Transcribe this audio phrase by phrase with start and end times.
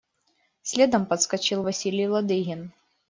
[0.63, 2.73] Следом подскочил Василий Ладыгин.